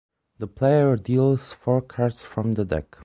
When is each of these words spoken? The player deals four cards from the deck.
The 0.39 0.47
player 0.47 0.95
deals 0.95 1.51
four 1.53 1.79
cards 1.83 2.23
from 2.23 2.53
the 2.53 2.65
deck. 2.65 2.97